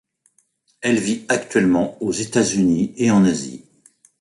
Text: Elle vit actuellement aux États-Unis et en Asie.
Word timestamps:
Elle 0.81 0.97
vit 0.99 1.25
actuellement 1.29 1.95
aux 2.01 2.11
États-Unis 2.11 2.91
et 2.97 3.11
en 3.11 3.23
Asie. 3.23 3.63